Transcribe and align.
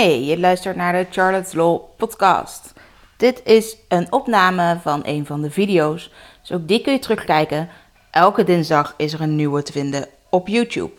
Hey, 0.00 0.24
je 0.24 0.38
luistert 0.38 0.76
naar 0.76 0.92
de 0.92 1.06
Charlotte's 1.10 1.52
Law 1.52 1.80
podcast. 1.96 2.72
Dit 3.16 3.42
is 3.44 3.76
een 3.88 4.12
opname 4.12 4.78
van 4.82 5.00
een 5.04 5.26
van 5.26 5.42
de 5.42 5.50
video's, 5.50 6.12
dus 6.40 6.52
ook 6.52 6.68
die 6.68 6.80
kun 6.80 6.92
je 6.92 6.98
terugkijken. 6.98 7.68
Elke 8.10 8.44
dinsdag 8.44 8.94
is 8.96 9.12
er 9.12 9.20
een 9.20 9.36
nieuwe 9.36 9.62
te 9.62 9.72
vinden 9.72 10.08
op 10.30 10.48
YouTube. 10.48 10.90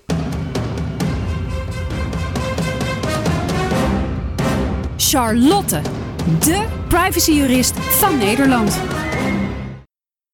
Charlotte, 4.97 5.81
de 6.39 6.67
privacyjurist 6.87 7.79
van 7.79 8.17
Nederland. 8.17 8.81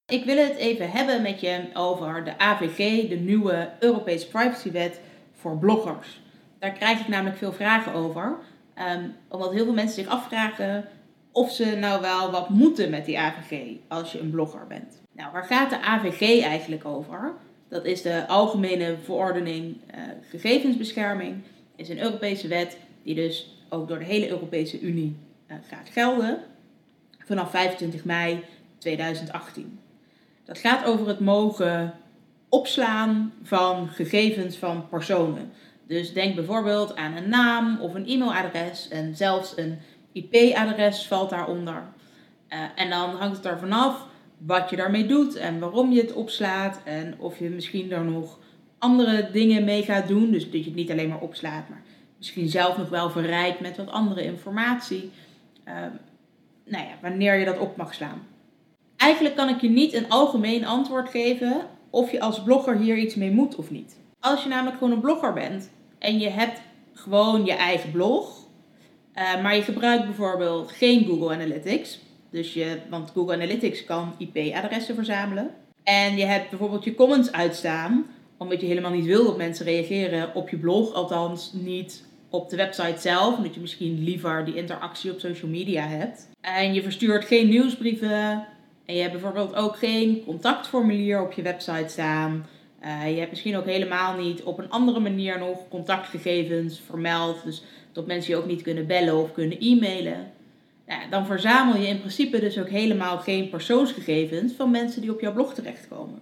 Ik 0.06 0.26
wil 0.26 0.38
het 0.38 0.56
even 0.56 0.92
hebben 0.92 1.22
met 1.22 1.40
je 1.40 1.70
over 1.74 2.24
de 2.24 2.38
AVG, 2.38 3.10
de 3.10 3.16
nieuwe 3.16 3.70
Europese 3.80 4.28
privacywet 4.28 5.00
voor 5.40 5.58
bloggers. 5.58 6.22
Daar 6.60 6.72
krijg 6.72 7.00
ik 7.00 7.08
namelijk 7.08 7.38
veel 7.38 7.54
vragen 7.54 7.94
over. 7.94 8.38
Um, 8.80 9.16
omdat 9.30 9.54
heel 9.54 9.64
veel 9.64 9.74
mensen 9.74 10.04
zich 10.04 10.12
afvragen 10.12 10.86
of 11.32 11.52
ze 11.52 11.66
nou 11.66 12.02
wel 12.02 12.32
wat 12.32 12.50
moeten 12.50 12.90
met 12.90 13.06
die 13.06 13.20
AVG 13.20 13.76
als 13.88 14.12
je 14.12 14.20
een 14.20 14.30
blogger 14.30 14.68
bent. 14.68 15.02
Nou, 15.12 15.32
waar 15.32 15.44
gaat 15.44 15.70
de 15.70 15.82
AVG 15.82 16.44
eigenlijk 16.44 16.86
over? 16.86 17.34
Dat 17.70 17.86
is 17.86 18.02
de 18.02 18.28
Algemene 18.28 18.96
Verordening 19.04 19.78
uh, 19.96 20.02
Gegevensbescherming. 20.30 21.36
is 21.76 21.90
een 21.90 22.02
Europese 22.02 22.48
wet 22.48 22.78
die 23.04 23.16
dus 23.16 23.58
ook 23.70 23.88
door 23.88 24.00
de 24.00 24.06
hele 24.06 24.30
Europese 24.30 24.80
Unie 24.80 25.16
uh, 25.48 25.58
gaat 25.70 25.90
gelden. 25.90 26.40
Vanaf 27.20 27.50
25 27.50 28.06
mei 28.06 28.44
2018. 28.78 29.80
Dat 30.46 30.58
gaat 30.58 30.86
over 30.86 31.08
het 31.08 31.20
mogen 31.20 31.94
opslaan 32.50 33.34
van 33.44 33.88
gegevens 33.88 34.58
van 34.58 34.88
personen. 34.90 35.52
Dus 35.88 36.14
denk 36.14 36.36
bijvoorbeeld 36.36 36.96
aan 36.96 37.16
een 37.16 37.30
naam 37.30 37.80
of 37.80 37.94
een 37.94 38.08
e-mailadres 38.08 38.88
en 38.88 39.16
zelfs 39.16 39.58
een 39.58 39.78
IP-adres 40.12 41.08
valt 41.08 41.30
daaronder. 41.30 41.84
Uh, 42.50 42.60
en 42.76 42.90
dan 42.90 43.10
hangt 43.10 43.38
het 43.38 43.46
er 43.46 43.60
vanaf 43.60 44.06
wat 44.38 44.70
je 44.70 44.76
daarmee 44.76 45.06
doet 45.06 45.36
en 45.36 45.60
waarom 45.60 45.92
je 45.92 46.02
het 46.02 46.14
opslaat 46.14 46.82
en 46.84 47.16
of 47.20 47.40
je 47.40 47.50
misschien 47.50 47.92
er 47.92 48.04
nog 48.04 48.40
andere 48.78 49.30
dingen 49.32 49.64
mee 49.64 49.84
gaat 49.84 50.08
doen. 50.08 50.32
Dus 50.32 50.44
dat 50.44 50.60
je 50.60 50.66
het 50.66 50.76
niet 50.76 50.92
alleen 50.92 51.10
maar 51.10 51.20
opslaat, 51.20 51.70
maar 51.70 51.84
misschien 52.18 52.50
zelf 52.50 52.78
nog 52.78 52.90
wel 52.90 53.10
verrijkt 53.10 53.60
met 53.60 53.78
wat 53.78 53.90
andere 53.90 54.24
informatie. 54.24 55.12
Uh, 55.66 55.74
nou 56.66 56.86
ja, 56.86 56.94
wanneer 57.02 57.36
je 57.36 57.46
dat 57.46 57.60
op 57.60 57.78
mag 57.78 57.94
slaan. 57.94 58.28
Eigenlijk 58.98 59.36
kan 59.36 59.50
ik 59.50 59.62
je 59.62 59.70
niet 59.70 59.94
een 59.94 60.10
algemeen 60.10 60.66
antwoord 60.66 61.10
geven 61.10 61.62
of 61.90 62.12
je 62.12 62.20
als 62.20 62.44
blogger 62.44 62.78
hier 62.78 62.98
iets 62.98 63.16
mee 63.16 63.32
moet 63.32 63.56
of 63.56 63.72
niet. 63.72 63.98
Als 64.20 64.44
je 64.44 64.50
namelijk 64.50 64.78
gewoon 64.78 64.94
een 64.94 65.00
blogger 65.00 65.34
bent 65.34 65.70
en 66.00 66.20
je 66.20 66.30
hebt 66.30 66.62
gewoon 66.94 67.46
je 67.46 67.54
eigen 67.54 67.92
blog, 67.92 68.46
uh, 69.16 69.42
maar 69.42 69.56
je 69.56 69.62
gebruikt 69.62 70.06
bijvoorbeeld 70.06 70.72
geen 70.72 71.06
Google 71.06 71.34
Analytics, 71.34 72.00
dus 72.32 72.54
je, 72.54 72.78
want 72.90 73.12
Google 73.14 73.34
Analytics 73.34 73.84
kan 73.84 74.16
IP-adressen 74.18 74.96
verzamelen. 74.96 75.50
En 75.84 76.18
je 76.18 76.26
hebt 76.26 76.50
bijvoorbeeld 76.50 76.84
je 76.84 76.96
comments 76.96 77.32
uitstaan, 77.32 78.06
omdat 78.38 78.62
je 78.62 78.68
helemaal 78.68 78.92
niet 78.92 79.06
wil 79.06 79.24
dat 79.24 79.38
mensen 79.38 79.66
reageren 79.66 80.36
op 80.36 80.50
je 80.50 80.58
blog, 80.58 80.94
althans 80.94 81.52
niet 81.54 82.06
op 82.30 82.50
de 82.50 82.56
website 82.56 83.02
zelf, 83.02 83.38
omdat 83.38 83.54
je 83.54 83.62
misschien 83.62 84.04
liever 84.04 84.46
die 84.46 84.56
interactie 84.56 85.12
op 85.12 85.20
social 85.20 85.52
media 85.52 85.88
hebt. 85.88 86.30
En 86.42 86.74
je 86.74 86.84
verstuurt 86.84 87.26
geen 87.26 87.50
nieuwsbrieven, 87.50 88.48
en 88.86 88.96
je 88.96 89.02
hebt 89.02 89.14
bijvoorbeeld 89.14 89.56
ook 89.56 89.78
geen 89.78 90.24
contactformulier 90.26 91.22
op 91.22 91.32
je 91.32 91.42
website 91.42 91.88
staan. 91.88 92.46
Uh, 92.84 93.12
je 93.12 93.18
hebt 93.18 93.30
misschien 93.30 93.58
ook 93.58 93.66
helemaal 93.66 94.18
niet 94.18 94.44
op 94.44 94.58
een 94.58 94.70
andere 94.70 95.00
manier 95.00 95.40
nog 95.40 95.68
contactgegevens 95.70 96.82
vermeld. 96.86 97.44
Dus 97.44 97.64
dat 97.92 98.08
mensen 98.08 98.34
je 98.34 98.40
ook 98.40 98.48
niet 98.48 98.62
kunnen 98.62 98.88
bellen 98.88 99.18
of 99.18 99.32
kunnen 99.32 99.60
e-mailen. 99.60 100.32
Dan 101.10 101.26
verzamel 101.26 101.82
je 101.82 101.88
in 101.88 102.00
principe 102.00 102.40
dus 102.40 102.60
ook 102.60 102.70
helemaal 102.70 103.18
geen 103.18 103.50
persoonsgegevens 103.50 104.54
van 104.54 104.72
mensen 104.72 105.02
die 105.02 105.12
op 105.12 105.22
jouw 105.22 105.34
blog 105.34 105.54
terechtkomen. 105.54 106.20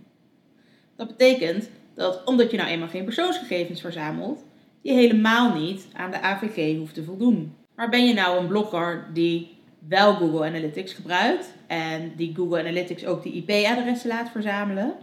Dat 0.95 1.07
betekent 1.07 1.69
dat 1.93 2.23
omdat 2.25 2.51
je 2.51 2.57
nou 2.57 2.69
eenmaal 2.69 2.87
geen 2.87 3.03
persoonsgegevens 3.03 3.81
verzamelt, 3.81 4.43
je 4.81 4.93
helemaal 4.93 5.53
niet 5.53 5.87
aan 5.93 6.11
de 6.11 6.21
AVG 6.21 6.77
hoeft 6.77 6.93
te 6.93 7.03
voldoen. 7.03 7.55
Maar 7.75 7.89
ben 7.89 8.07
je 8.07 8.13
nou 8.13 8.37
een 8.39 8.47
blogger 8.47 9.09
die 9.13 9.55
wel 9.87 10.13
Google 10.13 10.45
Analytics 10.45 10.93
gebruikt 10.93 11.53
en 11.67 12.13
die 12.15 12.35
Google 12.35 12.59
Analytics 12.59 13.05
ook 13.05 13.23
die 13.23 13.33
IP-adressen 13.33 14.09
laat 14.09 14.29
verzamelen, 14.31 14.93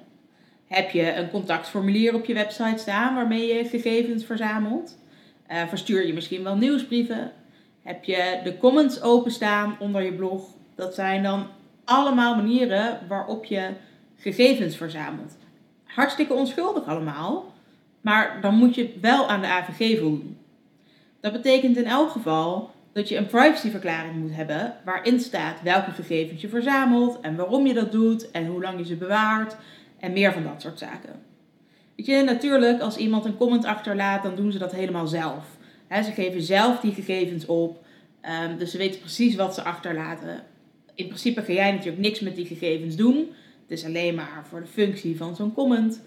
heb 0.73 0.91
je 0.91 1.15
een 1.15 1.31
contactformulier 1.31 2.15
op 2.15 2.25
je 2.25 2.35
website 2.35 2.79
staan 2.79 3.15
waarmee 3.15 3.55
je 3.55 3.65
gegevens 3.65 4.25
verzamelt. 4.25 4.99
Uh, 5.51 5.69
verstuur 5.69 6.07
je 6.07 6.13
misschien 6.13 6.43
wel 6.43 6.57
nieuwsbrieven. 6.57 7.33
Heb 7.83 8.05
je 8.05 8.41
de 8.45 8.59
comments 8.59 9.03
openstaan 9.03 9.77
onder 9.79 10.03
je 10.03 10.13
blog. 10.13 10.45
Dat 10.75 10.95
zijn 10.95 11.23
dan 11.23 11.47
allemaal 11.85 12.37
manieren 12.37 12.99
waarop 13.09 13.45
je 13.45 13.71
gegevens 14.17 14.77
verzamelt. 14.77 15.37
Hartstikke 15.85 16.35
onschuldig 16.35 16.87
allemaal, 16.87 17.53
maar 18.01 18.39
dan 18.41 18.55
moet 18.55 18.75
je 18.75 18.99
wel 19.01 19.29
aan 19.29 19.41
de 19.41 19.47
AVG 19.47 19.99
voldoen. 19.99 20.39
Dat 21.21 21.33
betekent 21.33 21.77
in 21.77 21.87
elk 21.87 22.11
geval 22.11 22.71
dat 22.93 23.09
je 23.09 23.17
een 23.17 23.27
privacyverklaring 23.27 24.15
moet 24.15 24.35
hebben 24.35 24.77
waarin 24.85 25.21
staat 25.21 25.63
welke 25.63 25.91
gegevens 25.91 26.41
je 26.41 26.49
verzamelt 26.49 27.21
en 27.21 27.37
waarom 27.37 27.67
je 27.67 27.75
dat 27.75 27.93
doet 27.93 28.31
en 28.31 28.47
hoe 28.47 28.61
lang 28.61 28.79
je 28.79 28.85
ze 28.85 28.97
bewaart 28.97 29.57
en 30.03 30.13
meer 30.13 30.33
van 30.33 30.43
dat 30.43 30.63
soort 30.63 30.79
zaken. 30.79 31.23
Weet 31.97 32.07
je, 32.07 32.23
natuurlijk, 32.23 32.81
als 32.81 32.97
iemand 32.97 33.25
een 33.25 33.37
comment 33.37 33.65
achterlaat, 33.65 34.23
dan 34.23 34.35
doen 34.35 34.53
ze 34.53 34.59
dat 34.59 34.73
helemaal 34.73 35.07
zelf. 35.07 35.45
ze 35.89 36.13
geven 36.13 36.43
zelf 36.43 36.81
die 36.81 36.93
gegevens 36.93 37.47
op, 37.47 37.85
um, 38.45 38.59
dus 38.59 38.71
ze 38.71 38.79
weten 38.79 39.01
precies 39.01 39.35
wat 39.35 39.55
ze 39.55 39.63
achterlaten. 39.63 40.43
In 40.95 41.07
principe 41.07 41.43
ga 41.43 41.53
jij 41.53 41.73
natuurlijk 41.73 42.03
niks 42.03 42.21
met 42.21 42.37
die 42.37 42.47
gegevens 42.47 42.97
doen. 42.97 43.17
Het 43.63 43.71
is 43.79 43.85
alleen 43.85 44.15
maar 44.15 44.45
voor 44.49 44.61
de 44.61 44.67
functie 44.67 45.17
van 45.17 45.37
zo'n 45.37 45.53
comment. 45.53 46.03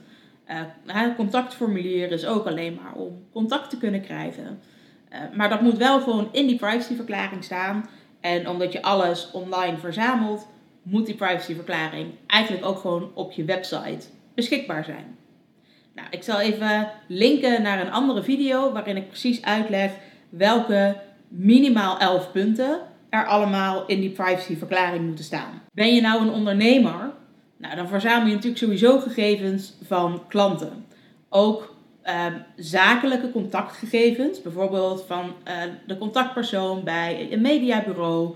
Uh, 0.88 1.16
contactformulier 1.16 2.12
is 2.12 2.26
ook 2.26 2.46
alleen 2.46 2.80
maar 2.84 2.94
om 2.94 3.26
contact 3.32 3.70
te 3.70 3.78
kunnen 3.78 4.02
krijgen. 4.02 4.60
Uh, 5.12 5.20
maar 5.34 5.50
dat 5.50 5.62
moet 5.62 5.78
wel 5.78 6.02
gewoon 6.02 6.30
in 6.32 6.48
die 6.48 6.58
privacyverklaring 6.58 7.44
staan. 7.44 7.90
En 8.20 8.50
omdat 8.50 8.72
je 8.72 8.82
alles 8.82 9.32
online 9.32 9.78
verzamelt, 9.78 10.48
moet 10.86 11.06
die 11.06 11.16
privacyverklaring 11.16 12.08
eigenlijk 12.28 12.66
ook 12.66 12.80
gewoon 12.80 13.12
op 13.14 13.32
je 13.32 13.46
website 13.46 14.08
beschikbaar 14.34 14.84
zijn. 14.84 15.18
Nou, 15.96 16.08
ik 16.12 16.24
zal 16.24 16.40
even 16.40 16.92
linken 17.08 17.62
naar 17.62 17.82
een 17.82 17.92
andere 17.92 18.24
video 18.24 18.72
waarin 18.72 18.98
ik 18.98 19.08
precies 19.08 19.42
uitleg 19.42 19.92
welke 20.30 20.98
minimaal 21.28 22.00
11 22.00 22.32
punten 22.32 22.80
er 23.10 23.26
allemaal 23.26 23.86
in 23.86 24.00
die 24.00 24.10
privacyverklaring 24.10 25.06
moeten 25.06 25.26
staan. 25.26 25.62
Ben 25.74 25.96
je 25.96 26.02
nou 26.02 26.22
een 26.22 26.34
ondernemer? 26.34 27.14
Nou, 27.58 27.76
dan 27.76 27.88
verzamel 27.88 28.28
je 28.28 28.34
natuurlijk 28.34 28.62
sowieso 28.62 29.00
gegevens 29.00 29.74
van 29.84 30.22
klanten. 30.28 30.86
Ook 31.30 31.76
uh, 32.06 32.26
zakelijke 32.56 33.32
contactgegevens, 33.32 34.42
bijvoorbeeld 34.42 35.04
van 35.08 35.34
uh, 35.48 35.54
de 35.88 35.98
contactpersoon 35.98 36.84
bij 36.84 37.28
een 37.32 37.42
mediabureau, 37.42 38.36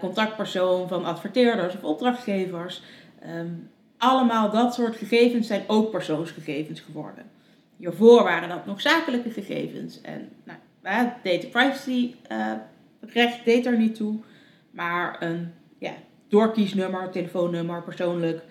contactpersoon 0.00 0.88
van 0.88 1.04
adverteerders 1.04 1.74
of 1.74 1.82
opdrachtgevers. 1.82 2.82
Um, 3.26 3.70
allemaal 3.98 4.50
dat 4.50 4.74
soort 4.74 4.96
gegevens 4.96 5.46
zijn 5.46 5.64
ook 5.66 5.90
persoonsgegevens 5.90 6.80
geworden. 6.80 7.24
Hiervoor 7.76 8.22
waren 8.22 8.48
dat 8.48 8.66
nog 8.66 8.80
zakelijke 8.80 9.30
gegevens. 9.30 10.00
En 10.00 10.28
nou, 10.44 10.58
data 11.22 11.46
privacy 11.46 12.14
uh, 12.32 12.52
recht 13.00 13.44
deed 13.44 13.66
er 13.66 13.78
niet 13.78 13.94
toe. 13.94 14.16
Maar 14.70 15.16
een 15.22 15.52
ja, 15.78 15.92
doorkiesnummer, 16.28 17.10
telefoonnummer, 17.10 17.82
persoonlijk 17.82 18.42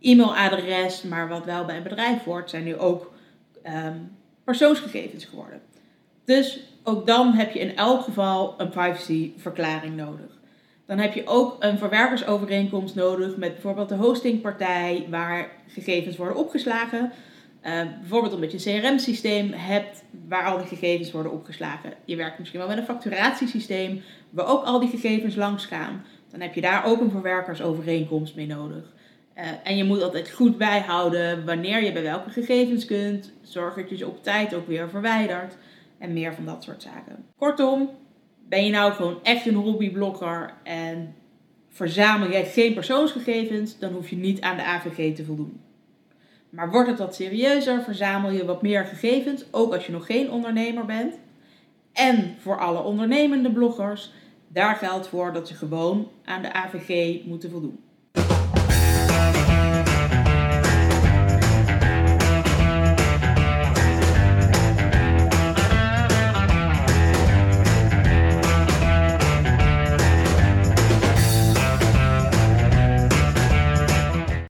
e-mailadres, 0.00 1.02
maar 1.02 1.28
wat 1.28 1.44
wel 1.44 1.64
bij 1.64 1.76
een 1.76 1.82
bedrijf 1.82 2.24
wordt, 2.24 2.50
zijn 2.50 2.64
nu 2.64 2.76
ook 2.76 3.12
um, 3.66 4.16
persoonsgegevens 4.44 5.24
geworden. 5.24 5.60
Dus 6.24 6.60
ook 6.82 7.06
dan 7.06 7.32
heb 7.32 7.52
je 7.52 7.58
in 7.58 7.76
elk 7.76 8.02
geval 8.02 8.54
een 8.58 8.68
privacyverklaring 8.68 9.96
nodig. 9.96 10.42
Dan 10.86 10.98
heb 10.98 11.14
je 11.14 11.26
ook 11.26 11.56
een 11.58 11.78
verwerkersovereenkomst 11.78 12.94
nodig 12.94 13.36
met 13.36 13.52
bijvoorbeeld 13.52 13.88
de 13.88 13.94
hostingpartij 13.94 15.06
waar 15.10 15.50
gegevens 15.66 16.16
worden 16.16 16.36
opgeslagen. 16.36 17.12
Uh, 17.66 17.80
bijvoorbeeld 18.00 18.34
omdat 18.34 18.52
je 18.52 18.70
een 18.70 18.80
CRM-systeem 18.80 19.52
hebt 19.52 20.04
waar 20.28 20.44
al 20.44 20.58
die 20.58 20.66
gegevens 20.66 21.10
worden 21.10 21.32
opgeslagen. 21.32 21.92
Je 22.04 22.16
werkt 22.16 22.38
misschien 22.38 22.60
wel 22.60 22.68
met 22.68 22.78
een 22.78 22.84
facturatiesysteem 22.84 24.02
waar 24.30 24.46
ook 24.46 24.64
al 24.64 24.80
die 24.80 24.88
gegevens 24.88 25.34
langs 25.34 25.66
gaan. 25.66 26.04
Dan 26.30 26.40
heb 26.40 26.54
je 26.54 26.60
daar 26.60 26.84
ook 26.84 27.00
een 27.00 27.10
verwerkersovereenkomst 27.10 28.36
mee 28.36 28.46
nodig. 28.46 28.92
Uh, 29.36 29.44
en 29.64 29.76
je 29.76 29.84
moet 29.84 30.02
altijd 30.02 30.30
goed 30.30 30.58
bijhouden 30.58 31.44
wanneer 31.44 31.82
je 31.84 31.92
bij 31.92 32.02
welke 32.02 32.30
gegevens 32.30 32.84
kunt. 32.84 33.32
Zorg 33.42 33.74
dat 33.74 33.90
je 33.90 33.96
ze 33.96 34.06
op 34.06 34.22
tijd 34.22 34.54
ook 34.54 34.66
weer 34.66 34.88
verwijdert. 34.90 35.56
En 35.98 36.12
meer 36.12 36.34
van 36.34 36.44
dat 36.44 36.62
soort 36.62 36.82
zaken. 36.82 37.24
Kortom, 37.36 37.90
ben 38.48 38.64
je 38.64 38.70
nou 38.70 38.92
gewoon 38.92 39.18
echt 39.22 39.46
een 39.46 39.54
hobbyblogger 39.54 40.54
en 40.62 41.14
verzamel 41.68 42.30
jij 42.30 42.44
geen 42.44 42.74
persoonsgegevens, 42.74 43.78
dan 43.78 43.92
hoef 43.92 44.08
je 44.08 44.16
niet 44.16 44.40
aan 44.40 44.56
de 44.56 44.64
AVG 44.64 45.14
te 45.14 45.24
voldoen. 45.24 45.60
Maar 46.50 46.70
wordt 46.70 46.88
het 46.88 46.98
wat 46.98 47.14
serieuzer, 47.14 47.82
verzamel 47.82 48.30
je 48.30 48.44
wat 48.44 48.62
meer 48.62 48.84
gegevens, 48.84 49.44
ook 49.50 49.72
als 49.72 49.86
je 49.86 49.92
nog 49.92 50.06
geen 50.06 50.30
ondernemer 50.30 50.84
bent. 50.84 51.14
En 51.92 52.36
voor 52.38 52.58
alle 52.58 52.82
ondernemende 52.82 53.52
bloggers, 53.52 54.12
daar 54.48 54.76
geldt 54.76 55.08
voor 55.08 55.32
dat 55.32 55.48
ze 55.48 55.54
gewoon 55.54 56.08
aan 56.24 56.42
de 56.42 56.52
AVG 56.52 57.24
moeten 57.24 57.50
voldoen. 57.50 57.78